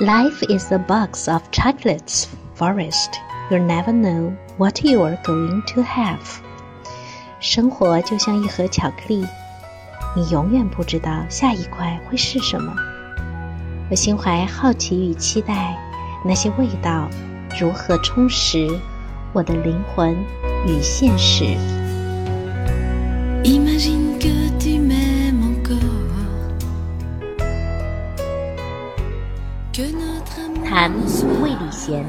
[0.00, 3.18] Life is a box of chocolates, Forest.
[3.50, 6.38] You never know what you are going to have.
[7.40, 9.26] 生活就像一盒巧克力，
[10.14, 12.76] 你永远不知道下一块会是什么。
[13.90, 15.76] 我心怀好奇与期待，
[16.24, 17.08] 那些味道
[17.58, 18.68] 如何充实
[19.32, 20.16] 我的灵魂
[20.64, 21.44] 与现实。
[23.42, 24.47] Imagine.
[30.80, 30.92] 谈
[31.42, 32.06] 魏礼贤，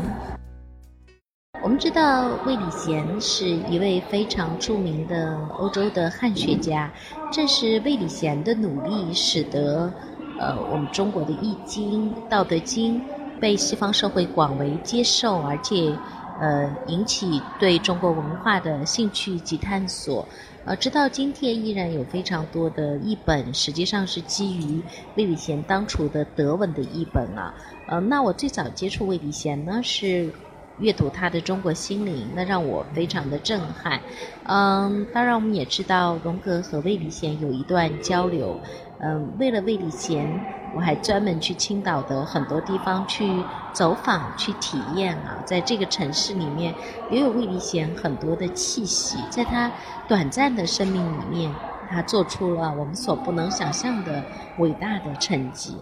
[1.63, 6.87] 我们知道魏礼贤是一位非常著名的欧洲的汉学家，
[7.31, 9.91] 正是魏礼贤的努力，使得
[10.39, 13.01] 呃我们中国的《易经》《道德经》
[13.39, 15.91] 被西方社会广为接受，而且
[16.39, 20.27] 呃引起对中国文化的兴趣及探索。
[20.65, 24.81] 呃，直到今天依然有非常多的译本，实际上是基于
[25.15, 27.53] 魏礼贤当初的德文的译本啊。
[27.87, 30.31] 呃，那我最早接触魏礼贤呢，是
[30.77, 33.99] 阅读他的《中国心灵》，那让我非常的震撼。
[34.43, 38.59] 嗯，当然我们也知道荣格和魏礼贤有一段交流。
[39.01, 40.27] 嗯，为了魏礼贤，
[40.75, 45.37] 我还专门去青岛的很多地方去走访、去体验啊。
[45.45, 46.75] 在这个城市里面，
[47.09, 49.17] 也有魏礼贤很多的气息。
[49.29, 49.71] 在他
[50.07, 51.49] 短暂的生命里面，
[51.89, 54.21] 他做出了我们所不能想象的
[54.57, 55.77] 伟大的成绩。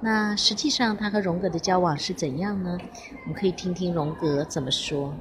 [0.00, 2.76] 那实际上，他和荣格的交往是怎样呢？
[3.24, 5.14] 我们可以听听荣格怎么说。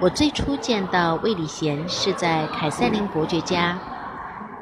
[0.00, 3.78] 我最初见到魏礼贤是在凯塞林伯爵家。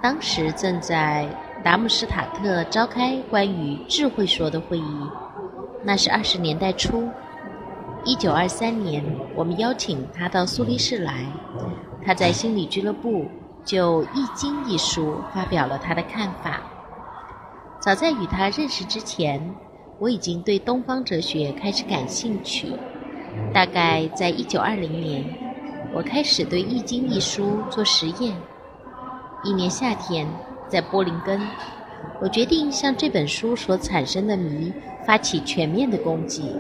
[0.01, 1.29] 当时正在
[1.65, 5.11] 达姆施塔特召开关于智慧说的会议，
[5.83, 7.09] 那是二十年代初，
[8.05, 11.27] 一九二三年，我们邀请他到苏黎世来，
[12.05, 13.27] 他在心理俱乐部
[13.65, 16.61] 就《易经》一书发表了他的看法。
[17.81, 19.55] 早在与他认识之前，
[19.99, 22.73] 我已经对东方哲学开始感兴趣。
[23.53, 25.25] 大概在一九二零年，
[25.93, 28.35] 我开始对《易经》一书做实验。
[29.45, 30.27] 一年夏天，
[30.69, 31.41] 在波林根，
[32.21, 34.73] 我决定向这本书所产生的谜
[35.07, 36.53] 发起全面的攻击。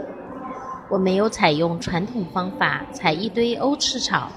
[0.88, 4.30] 我没有采用传统方法采一堆欧赤草，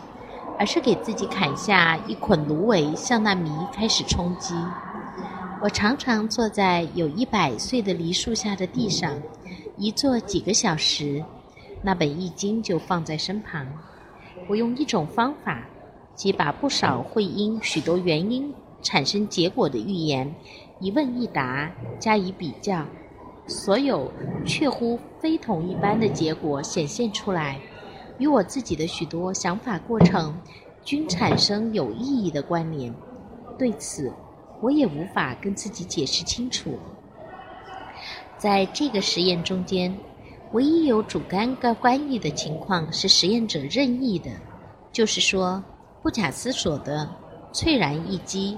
[0.58, 4.56] 而是给自己砍下一捆芦苇，向那谜开始冲击。
[5.62, 9.14] 我常常坐在有一百岁的梨树下的地上，
[9.78, 11.24] 一坐几个小时，
[11.84, 13.68] 那本易经就放在身旁。
[14.48, 15.62] 我用一种方法。
[16.22, 20.36] 即把不少会因许多原因产生结果的预言，
[20.80, 22.86] 一问一答加以比较，
[23.48, 24.12] 所有
[24.46, 27.60] 确乎非同一般的结果显现出来，
[28.20, 30.40] 与我自己的许多想法过程
[30.84, 32.94] 均产生有意义的关联。
[33.58, 34.14] 对此，
[34.62, 36.78] 我也无法跟自己解释清楚。
[38.38, 39.98] 在这个实验中间，
[40.52, 44.30] 唯一有主观个关义的情况是实验者任意的，
[44.92, 45.64] 就是说。
[46.02, 47.08] 不假思索地
[47.54, 48.58] 猝然一击，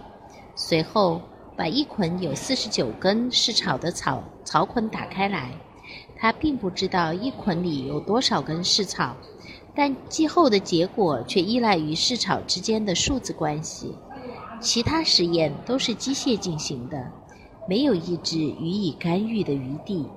[0.55, 1.21] 随后
[1.57, 5.51] 把一捆有四十九根试草的草草捆打开来。
[6.15, 9.13] 他并不知道一捆里有多少根试草，
[9.75, 13.93] 但计后的结果却依赖于试草之间的数字关系。
[14.61, 17.11] 其他实验都是机械进行的，
[17.67, 20.07] 没有意志予以干预的余地。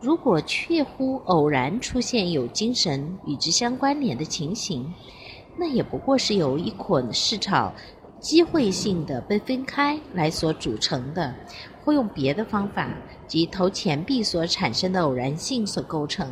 [0.00, 4.90] 如果确乎偶然出现有精神与之相关联的情形。
[5.56, 7.72] 那也不过是由一捆市场
[8.20, 11.34] 机会性的被分开来所组成的，
[11.84, 12.88] 或用别的方法，
[13.28, 16.28] 即投钱币所产生的偶然性所构成。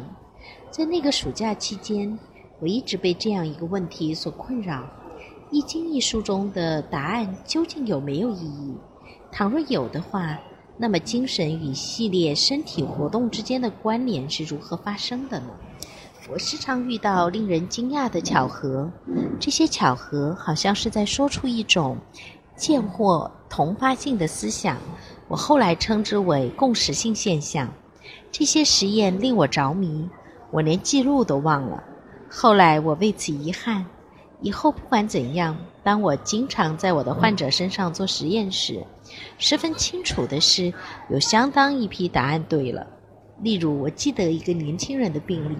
[0.70, 2.18] 在那个暑假期间，
[2.58, 4.80] 我一直被这样一个问题所困扰：
[5.50, 8.74] 《易经》一书中的答案究竟有没有意义？
[9.30, 10.38] 倘若有的话，
[10.78, 15.50] 那么精神与系列身体活动之间的关联是如何发生的呢？
[16.32, 18.90] 我时常遇到令人惊讶的巧合，
[19.38, 21.98] 这些巧合好像是在说出一种
[22.56, 24.78] 见或同发性的思想。
[25.28, 27.70] 我后来称之为共识性现象。
[28.30, 30.08] 这些实验令我着迷，
[30.50, 31.84] 我连记录都忘了。
[32.30, 33.84] 后来我为此遗憾。
[34.40, 35.54] 以后不管怎样，
[35.84, 38.82] 当我经常在我的患者身上做实验时，
[39.36, 40.72] 十分清楚的是，
[41.10, 42.86] 有相当一批答案对了。
[43.40, 45.56] 例如，我记得一个年轻人的病例。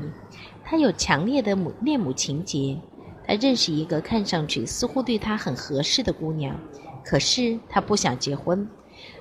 [0.73, 2.81] 他有强烈的母恋母情节，
[3.27, 6.59] 他认识一个看上去似乎对他很合适的姑娘，
[7.05, 8.67] 可是他不想结婚，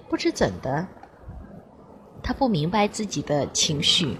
[0.07, 0.88] 不知怎的，
[2.24, 4.15] 他不明白自己的情绪，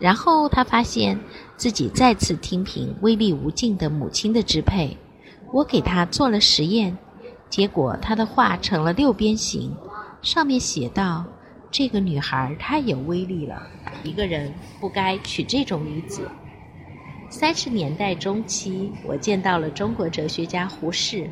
[0.00, 1.20] 然后他发现
[1.56, 4.98] 自己再次听凭威力无尽的母亲的支配。
[5.52, 6.98] 我给他做了实验，
[7.48, 9.76] 结果他的画成了六边形，
[10.22, 11.24] 上面写道
[11.70, 13.62] ：“这个女孩太有威力了，
[14.02, 16.28] 一个人不该娶这种女子。
[17.36, 21.28] 三十年代中期，我见到了中国哲学家胡适，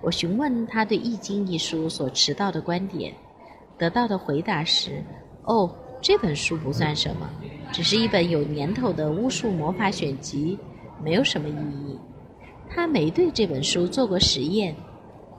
[0.00, 3.12] 我询问他对《易经》一书所持到的观点，
[3.76, 5.02] 得到的回答是
[5.42, 5.68] ：“哦，
[6.00, 7.28] 这本书不算什么，
[7.72, 10.56] 只是一本有年头的巫术魔法选集，
[11.02, 11.98] 没有什么意义。”
[12.70, 14.72] 他没对这本书做过实验，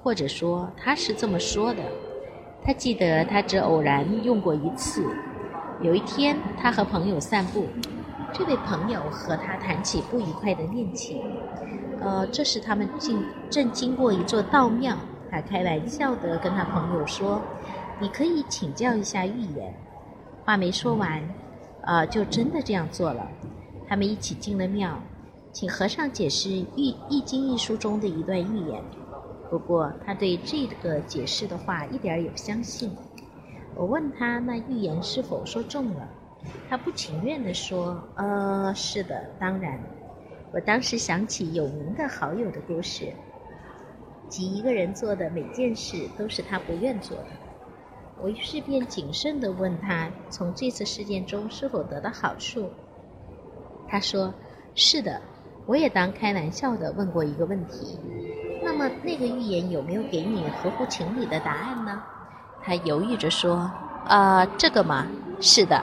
[0.03, 1.81] 或者说他是这么说的。
[2.61, 5.05] 他记得他只偶然用过一次。
[5.81, 7.65] 有一天，他和朋友散步。
[8.33, 11.21] 这位朋友和他谈起不愉快的恋情，
[11.99, 14.95] 呃，这时他们经正经过一座道庙，
[15.29, 17.41] 他开玩笑的跟他朋友说
[17.99, 19.73] ：“你可以请教一下预言。”
[20.45, 21.21] 话没说完，
[21.81, 23.27] 呃，就真的这样做了。
[23.87, 24.97] 他们一起进了庙，
[25.51, 28.81] 请和尚解释《易易经》一书中的一段预言。
[29.49, 32.89] 不过他对这个解释的话一点也不相信。
[33.75, 36.07] 我问他那预言是否说中了。
[36.69, 39.79] 他不情愿地说：“呃，是的，当然。”
[40.53, 43.13] 我当时想起有名的好友的故事，
[44.27, 47.27] 即一个人做的每件事都是他不愿做的。
[48.21, 52.69] 我于是便谨慎地问他：“从这次事件中是否得到好处？”
[53.87, 54.33] 他说
[54.75, 55.21] ：“是的。”
[55.67, 57.97] 我也当开玩笑地问过一个问题
[58.63, 62.01] ：“那么那个预言有没有给你合乎情理的答案呢？”
[62.61, 63.71] 他犹豫着说
[64.05, 65.07] ：“啊，这个嘛，
[65.39, 65.81] 是的。”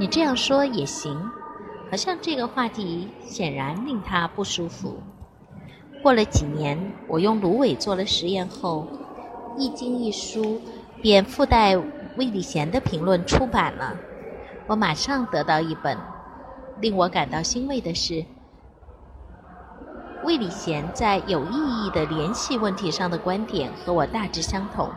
[0.00, 1.18] 你这样说也行，
[1.90, 4.96] 好像这个话题显然令他不舒服。
[6.02, 6.78] 过了几年，
[7.08, 8.86] 我用芦苇做了实验后，
[9.58, 10.60] 《易经》一书
[11.02, 11.76] 便附带
[12.16, 13.96] 魏礼贤的评论出版了。
[14.68, 15.98] 我马上得到一本。
[16.80, 18.24] 令我感到欣慰的是，
[20.22, 24.88] 魏礼贤在有意义的联系问题上的观点和我大致相同，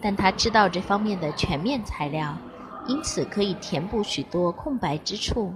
[0.00, 2.34] 但他知道这方面的全面材料。
[2.86, 5.52] 因此可以填补许多空白之处，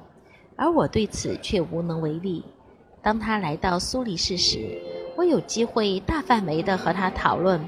[0.57, 2.45] 而我对此却无能为力。
[3.03, 4.81] 当他来到苏黎世时，
[5.17, 7.61] 我有机会大范围地和他讨论，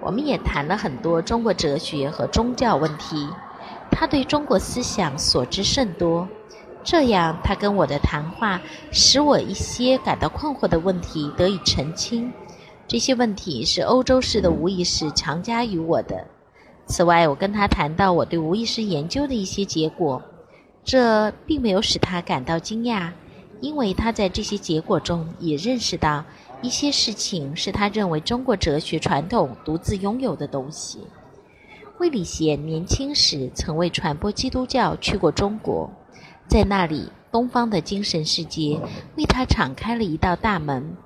[0.00, 3.28] 我们也谈了很多中国哲学和宗教问题。
[3.90, 6.28] 他对中国思想所知甚多，
[6.84, 8.60] 这样他跟我的谈话
[8.90, 12.32] 使我一些感到困惑的问题得以澄清。
[12.86, 16.26] 这些问题是欧洲式的无意识强加于我的。
[16.86, 20.22] 此外，我跟他谈到我对无意识研究的一些结果，
[20.84, 23.10] 这并没有使他感到惊讶，
[23.60, 26.24] 因为他在这些结果中也认识到
[26.62, 31.00] 一些事情是他认为中国哲学传统独自拥有的东西。
[31.98, 35.90] 魏礼贤年轻时曾为传播基督教去过中国，
[36.46, 38.78] 在那里，东方的精神世界
[39.16, 40.96] 为他敞开了一道大门。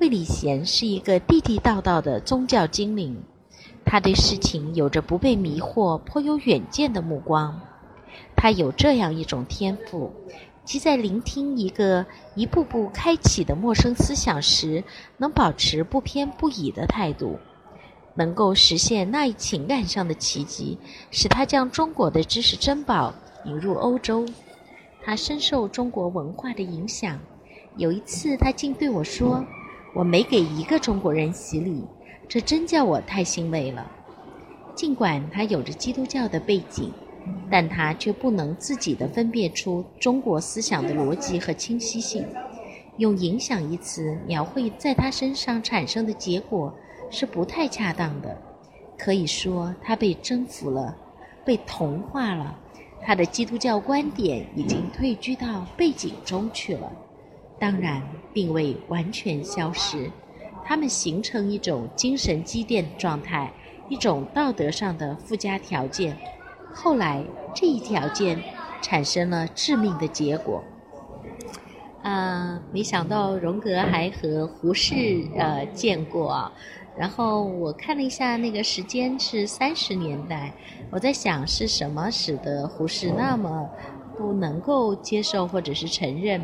[0.00, 3.22] 魏礼贤是一个地地道道的宗教精灵。
[3.84, 7.60] 他对事情有着不被迷惑、颇有远见的目光。
[8.36, 10.12] 他有这样一种天赋，
[10.64, 14.84] 即在聆听一个一步步开启的陌生思想时，
[15.18, 17.38] 能保持不偏不倚的态度，
[18.14, 20.78] 能够实现那一情感上的奇迹，
[21.10, 23.12] 使他将中国的知识珍宝
[23.44, 24.26] 引入欧洲。
[25.04, 27.18] 他深受中国文化的影响。
[27.76, 29.44] 有一次，他竟对我说
[29.94, 31.84] ：“我没给一个中国人洗礼。”
[32.32, 33.86] 这真叫我太欣慰了。
[34.74, 36.90] 尽管他有着基督教的背景，
[37.50, 42.26] 但他却不能自己的分辨出中国思想的逻辑和清晰性。
[42.96, 46.74] 用“影响”一词描绘在他身上产生的结果
[47.10, 48.34] 是不太恰当的。
[48.96, 50.96] 可以说，他被征服了，
[51.44, 52.58] 被同化了。
[53.02, 56.90] 他的基督教观点已经退居到背景中去了，
[57.58, 60.10] 当然，并未完全消失。
[60.64, 63.52] 他们形成一种精神积淀状态，
[63.88, 66.16] 一种道德上的附加条件。
[66.72, 68.42] 后来，这一条件
[68.80, 70.62] 产生了致命的结果。
[72.02, 76.50] 啊，没想到荣格还和胡适呃见过。
[76.96, 80.52] 然后我看了一下那个时间是三十年代，
[80.90, 83.68] 我在想是什么使得胡适那么
[84.18, 86.40] 不能够接受或者是承认。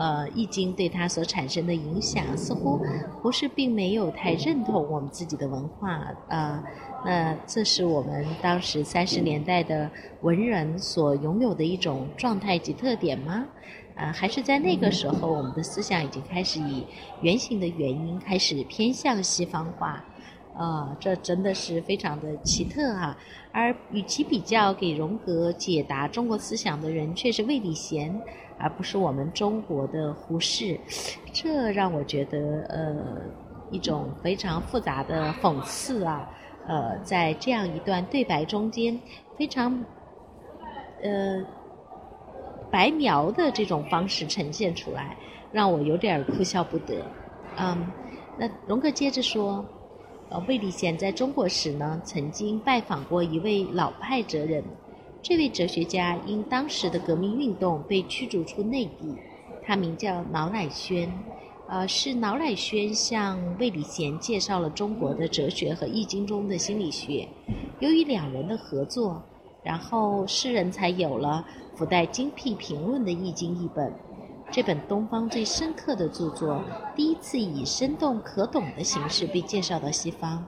[0.00, 2.80] 呃，《易经》对他所产生的影响，似乎
[3.20, 6.00] 不是并没有太认同我们自己的文化。
[6.28, 6.64] 呃，
[7.04, 9.90] 那这是我们当时三十年代的
[10.22, 13.44] 文人所拥有的一种状态及特点吗？
[13.94, 16.86] 啊，还是在那个时候，我们的思想已经开始以
[17.20, 20.02] 原型的原因开始偏向西方化？
[20.62, 23.16] 啊，这真的是非常的奇特哈。
[23.50, 28.20] 而与其比较，给荣格解答中国思想的人却是魏礼贤。
[28.62, 30.78] 而不是我们中国的胡适，
[31.32, 32.94] 这让我觉得呃
[33.70, 36.28] 一种非常复杂的讽刺啊，
[36.68, 39.00] 呃，在这样一段对白中间，
[39.38, 39.82] 非常
[41.02, 41.42] 呃
[42.70, 45.16] 白描的这种方式呈现出来，
[45.50, 47.02] 让我有点哭笑不得。
[47.56, 47.90] 嗯，
[48.36, 49.64] 那荣格接着说，
[50.30, 54.62] 呃，魏礼贤在中国时呢，曾经拜访过一位老派哲人。
[55.20, 59.12] 这位哲学家因当时的革命运动被驱逐出内地，
[59.62, 61.12] 他名叫脑乃轩，
[61.68, 67.28] 呃，是脑乃轩向魏礼贤介绍了中国的哲学和易经中的心理学。
[67.80, 69.20] 由于两人的合作，
[69.64, 71.44] 然后诗人才有了
[71.74, 73.92] 附带精辟评论的易经译本。
[74.52, 76.60] 这本东方最深刻的著作，
[76.96, 80.44] 第一次以生动可懂的形式被介绍到西方。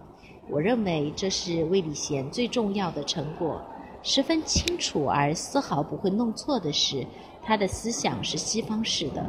[0.51, 3.63] 我认为这是魏礼贤最重要的成果。
[4.03, 7.07] 十分清楚而丝毫不会弄错的是，
[7.45, 9.25] 他的思想是西方式的，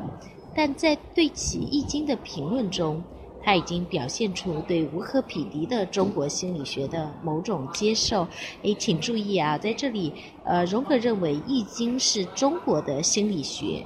[0.55, 3.03] 但在对其《易经》的评论中，
[3.43, 8.27] 他已经表现出对无可匹敌的中国心理学的某种接受。
[8.63, 10.11] 诶，请注意啊，在这里，
[10.43, 13.85] 呃，荣格认为《易经》是中国的心理学。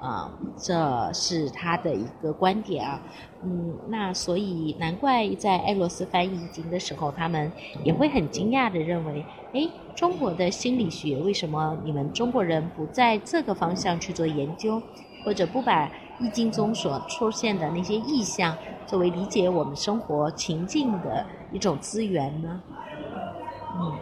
[0.00, 3.02] 啊，这是他的一个观点啊，
[3.42, 7.50] 嗯，那所以难怪在艾洛斯翻译《经》的时候，他们
[7.82, 14.80] 也会很惊讶的认为，哎，中国的心理学为什么你们中国人不在这个方向去做研究，
[15.24, 15.86] 或者不把
[16.20, 22.62] 《易经》中所出现的那些意象作为理解我们生活情境的一种资源呢？
[23.74, 23.98] 嗯，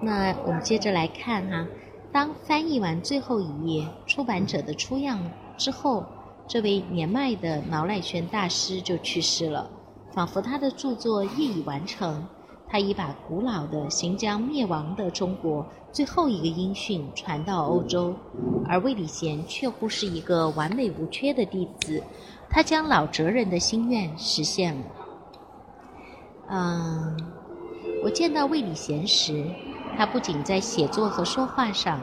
[0.00, 1.66] 那我们接着来看哈。
[2.12, 5.20] 当翻译完最后一页，出版者的出样
[5.56, 6.04] 之后，
[6.48, 9.70] 这位年迈的脑乃轩大师就去世了，
[10.12, 12.26] 仿佛他的著作业已完成。
[12.72, 18.14] 他已把古老的行将灭亡的中国最后一个音讯传到欧洲，
[18.64, 22.00] 而魏礼贤却乎是一个完美无缺的弟子，
[22.48, 24.84] 他将老哲人的心愿实现了。
[26.48, 27.16] 嗯，
[28.04, 29.44] 我见到魏礼贤时。
[30.00, 32.02] 他不仅在写作和说话上，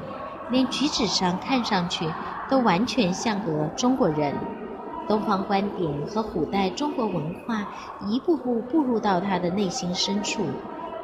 [0.51, 2.13] 连举止上看上去
[2.47, 4.35] 都完全像个中国人。
[5.07, 7.67] 东方观点和古代中国文化
[7.99, 10.45] 一步步步入到他的内心深处。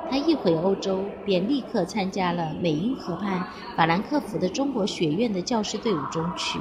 [0.08, 3.44] 他一回欧洲，便立刻参加了美英河畔
[3.76, 6.60] 法兰克福的中国学院的教师队伍中去。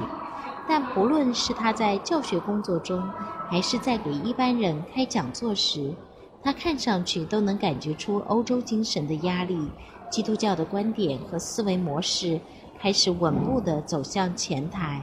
[0.67, 3.07] 但不论是他在教学工作中，
[3.51, 5.93] 还是在给一般人开讲座时，
[6.43, 9.69] 他看上去都能感觉出欧洲精神的压力。
[10.13, 12.39] 基督教的观点和思维模式
[12.79, 15.01] 开始稳步地走向前台。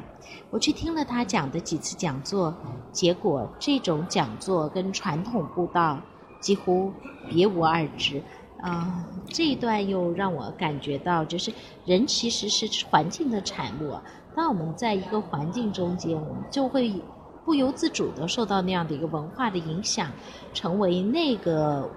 [0.50, 2.55] 我去听了他讲的几次讲座，
[2.93, 5.99] 结果这种讲座跟传统布道
[6.40, 6.93] 几乎
[7.29, 8.23] 别无二致。
[8.61, 11.52] 啊，这一段又让我感觉到，就是
[11.85, 13.99] 人其实是环境的产物。
[14.37, 17.02] 当我们在一个环境中间，我们就会
[17.45, 20.09] 不由自主地受到那样的一个文化的影响，
[20.55, 21.90] 成为那个。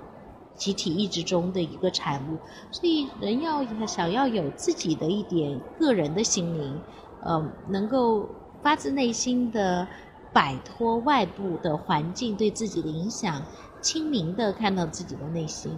[0.55, 2.37] 集体意志中的一个产物，
[2.71, 6.79] 所以人要想要有自己的一点个人的心灵，
[7.21, 8.29] 呃，能够
[8.61, 9.87] 发自内心的
[10.31, 13.43] 摆脱外部的环境对自己的影响，
[13.81, 15.77] 清明的看到自己的内心。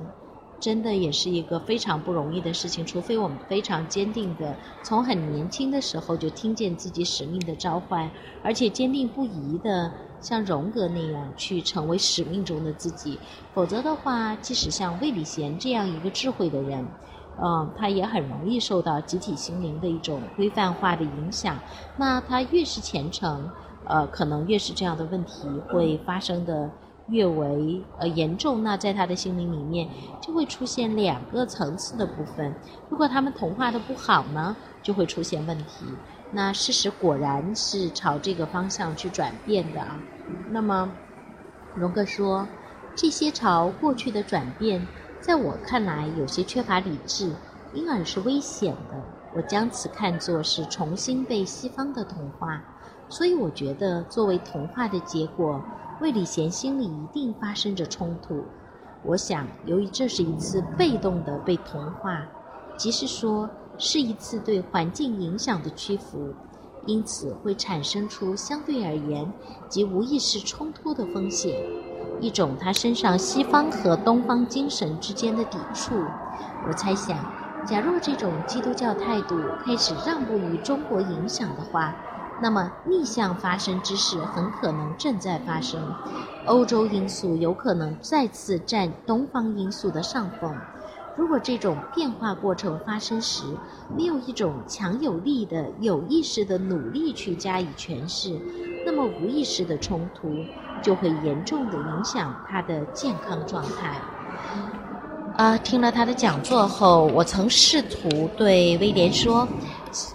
[0.57, 8.09] 真的也是一个非常不容易的事情，除非我们非常坚定的从很年轻的时候就听见自己使命的召唤，
[8.41, 9.91] 而且坚定不移的
[10.25, 13.19] 像荣格那样去成为使命中的自己。
[13.53, 16.83] 否则的话，即使像魏礼贤这样一个智慧的人，
[17.41, 21.59] 嗯，他也很容易受到集体心灵的一种规范化的影响。
[21.95, 23.47] 那他越是虔诚，
[23.85, 26.71] 呃，可能越是这样的问题会发生的。
[27.07, 29.87] 越为呃严重，那在他的心灵里面
[30.19, 32.51] 就会出现两个层次的部分。
[32.89, 35.85] 如果他们同化的不好呢，就会出现问题。
[36.31, 39.99] 那事实果然是朝这个方向去转变的啊。
[40.49, 40.91] 那么，
[41.75, 42.47] 荣格说，
[42.95, 44.85] 这些朝过去的转变，
[45.19, 47.31] 在我看来有些缺乏理智，
[47.73, 49.01] 因而是危险的。
[49.35, 52.63] 我将此看作是重新被西方的同化。
[53.09, 55.61] 所以我觉得，作为同化的结果。
[56.01, 58.43] 魏礼贤心里一定发生着冲突。
[59.01, 62.21] 我想，由于这是一次被动的被同化，
[62.75, 66.33] 即是说，是一次对环境影响的屈服，
[66.85, 69.31] 因此会产生出相对而言
[69.69, 71.51] 及无意识冲突的风险，
[72.21, 75.95] 一种他身上西方和东方精神之间的抵触。
[76.67, 77.17] 我猜想，
[77.67, 81.95] 假若这种基督教态度开始让步于中国影响的话。
[82.41, 85.81] 那么逆向发生之事很可能正在发生，
[86.45, 90.53] 欧洲因素有可能再次占东方因素的上风。
[91.17, 93.43] 如果这种变化过程发生时，
[93.95, 98.37] 没有一种强有力的有意识的努力去加以诠释，
[98.85, 100.29] 那么无意识的冲突
[100.81, 103.97] 就会严重的影响他的健康状态。
[105.37, 109.47] 啊，听了他的讲座后，我曾试图对威廉说，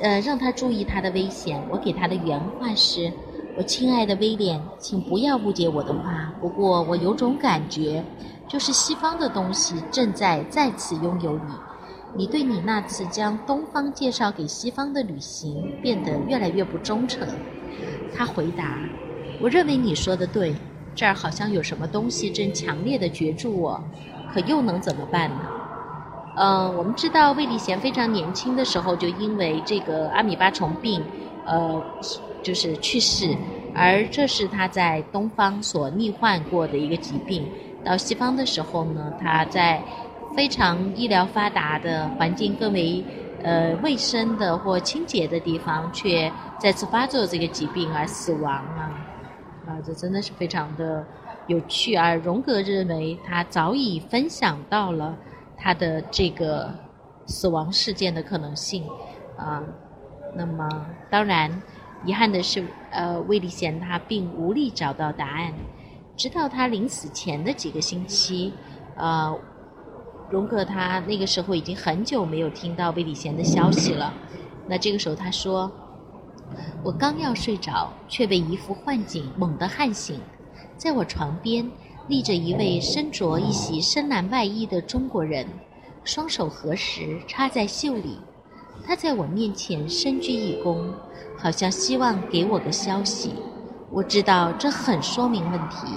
[0.01, 1.63] 呃，让他注意他的危险。
[1.71, 3.13] 我给他的原话是
[3.57, 6.33] ：“我亲爱的威廉，请不要误解我的话。
[6.41, 8.03] 不过我有种感觉，
[8.51, 11.55] 就是西方的东西正在再次拥有你。
[12.17, 17.29] 你对你那次将东方介绍给西方的旅行变得越来越不忠诚。”
[18.13, 18.81] 他回答
[19.41, 20.53] ：“我认为你说的对，
[20.97, 23.81] 这儿好像有什么东西正强烈的攫住我。”
[24.35, 25.41] 可又能怎么办呢？
[26.37, 31.01] 呃，我们知道魏礼贤非常年轻的时候就因为这个阿米巴虫病，
[31.45, 31.81] 呃，
[32.43, 33.37] 就是去世，
[33.75, 37.45] 而这是他在东方所罹患过的一个疾病。
[37.85, 39.83] 到西方的时候呢，他在
[40.37, 43.05] 非常医疗发达的环境更为
[43.43, 48.93] 呃卫生的或清洁的地方，却再次发作这个疾病而死亡啊！
[49.67, 51.05] 啊，这真的是非常的。
[51.47, 55.17] 有趣，而荣格认为他早已分享到了
[55.57, 56.73] 他的这个
[57.27, 58.85] 死亡事件的可能性
[59.37, 59.61] 啊。
[60.33, 61.51] 那么，当然，
[62.05, 65.53] 遗憾的是，呃，魏立贤他并无力找到答案。
[66.21, 68.53] 直到他临死前的几个星期，
[68.95, 69.35] 呃，
[70.29, 74.13] 荣格他那个时候已经很久没有听到魏立贤的消息了。
[74.69, 75.73] 那这个时候他说
[76.85, 80.21] ：“我刚要睡着，却被一幅幻景猛地撼醒。”
[80.77, 81.67] 在我床边
[82.07, 85.47] 立着一位身着一袭深蓝外衣的中国人，
[86.05, 88.19] 双手合十插在袖里。
[88.85, 90.93] 他在我面前深鞠一躬，
[91.39, 93.33] 好像希望给我个消息。
[93.93, 95.89] 我知道这很说明问题。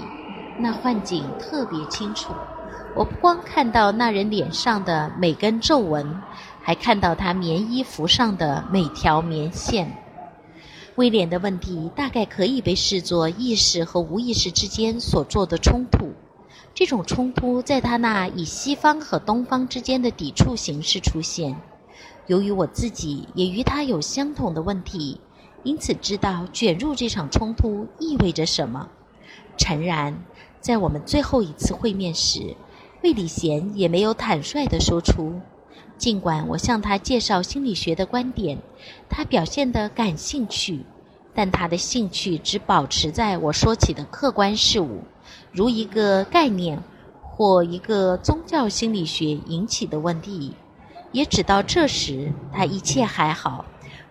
[0.58, 2.34] 那幻景特别清楚，
[2.96, 6.20] 我不光看到那人脸上的每根皱纹，
[6.60, 9.96] 还看到他棉衣服上的每条棉线。
[10.96, 16.14] 威廉的问题大概可以被视作意识和无意识之间所做的冲突。
[16.74, 21.56] 这种冲突在他那以西方和东方之间的抵触形式出现。
[22.26, 25.20] 由于我自己也与他有相同的问题，
[25.64, 28.90] 因此知道卷入这场冲突意味着什么。
[29.58, 30.16] 诚然，
[30.60, 32.56] 在我们最后一次会面时，
[33.04, 35.42] 魏礼贤也没有坦率地说出。
[35.98, 38.58] 尽管我向他介绍心理学的观点，
[39.10, 40.86] 他表现得感兴趣，
[41.34, 45.04] 但他的兴趣只保持在我说起的客观事物，
[45.52, 46.82] 如一个概念
[47.22, 50.56] 或一个宗教心理学引起的问题。
[51.12, 53.66] 也只到这时，他一切还好。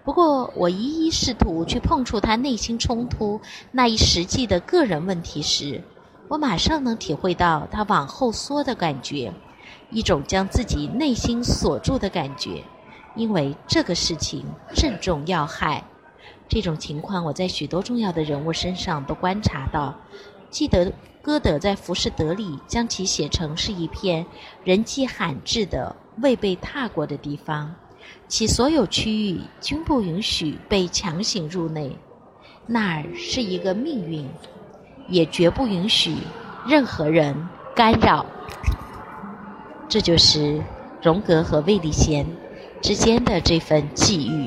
[0.04, 5.82] 不过，我一一试图去碰触他内心冲突那一实际的个人问题时，
[6.28, 9.32] 我马上能体会到他往后缩的感觉。
[9.90, 12.64] 一种将自己内心锁住的感觉，
[13.14, 15.84] 因为这个事情正中要害。
[16.48, 19.94] 这种情况我在许多重要的人物身上都观察到。
[20.50, 24.26] 记得歌德在《浮士德》里将其写成是一片
[24.64, 27.74] 人迹罕至的未被踏过的地方，
[28.28, 31.96] 其所有区域均不允许被强行入内。
[32.66, 34.28] 那儿是一个命运，
[35.08, 36.14] 也绝不允许
[36.66, 38.24] 任何人干扰。
[39.88, 40.62] 这就是
[41.02, 42.24] 荣格和魏立贤
[42.80, 44.46] 之间的这份际遇。